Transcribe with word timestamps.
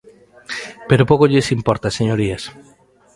Pero 0.89 1.07
pouco 1.09 1.29
lles 1.31 1.47
importa, 1.57 1.95
señorías. 1.97 2.43